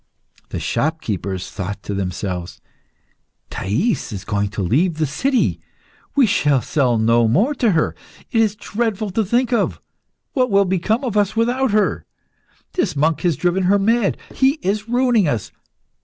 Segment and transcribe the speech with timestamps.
[0.49, 2.59] The shopkeepers thought to themselves
[3.51, 5.59] "Thais is going to leave the city;
[6.15, 7.93] we shall sell no more to her;
[8.31, 9.79] it is dreadful to think of.
[10.33, 12.07] What will become of us without her?
[12.73, 14.17] This monk has driven her mad.
[14.33, 15.51] He is ruining us.